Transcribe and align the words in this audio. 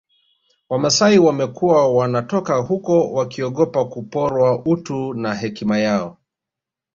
Wamasai 0.69 1.19
wamekuwa 1.19 1.93
wanatoka 1.93 2.55
huko 2.55 3.11
wakiogopa 3.11 3.85
kuporwa 3.85 4.65
utu 4.65 5.13
na 5.13 5.35
hekima 5.35 5.77
yao 5.79 6.17